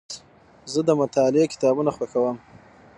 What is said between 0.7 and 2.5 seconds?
زه د مطالعې کتابونه خوښوم.